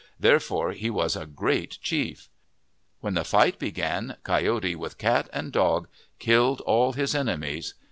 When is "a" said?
1.15-1.27